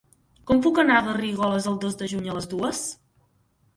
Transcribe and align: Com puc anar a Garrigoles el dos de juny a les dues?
Com 0.51 0.61
puc 0.67 0.79
anar 0.83 0.95
a 1.01 1.03
Garrigoles 1.09 1.67
el 1.73 1.77
dos 1.85 1.99
de 2.03 2.11
juny 2.15 2.29
a 2.29 2.39
les 2.39 2.49
dues? 2.55 2.85